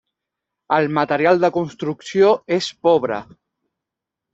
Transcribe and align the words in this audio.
El 0.77 0.89
material 0.99 1.39
de 1.45 1.53
construcció 1.59 2.35
és 2.59 2.75
pobre. 2.89 3.25